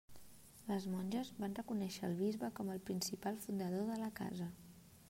[0.69, 4.51] Les monges van reconèixer el bisbe com el principal fundador de la Casa.